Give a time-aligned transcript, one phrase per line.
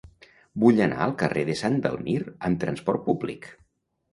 [0.63, 2.17] Vull anar al carrer de Sant Dalmir
[2.49, 3.51] amb trasport públic.